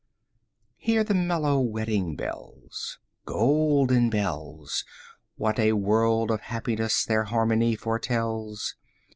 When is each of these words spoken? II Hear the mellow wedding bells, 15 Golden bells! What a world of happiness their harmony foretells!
II 0.01 0.65
Hear 0.93 1.03
the 1.03 1.13
mellow 1.13 1.59
wedding 1.59 2.15
bells, 2.15 2.97
15 3.27 3.35
Golden 3.37 4.09
bells! 4.09 4.83
What 5.35 5.59
a 5.59 5.73
world 5.73 6.31
of 6.31 6.41
happiness 6.41 7.05
their 7.05 7.25
harmony 7.25 7.75
foretells! 7.75 8.75